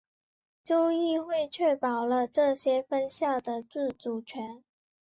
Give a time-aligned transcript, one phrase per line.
[0.63, 4.63] 州议会确保了这些分校的自主权。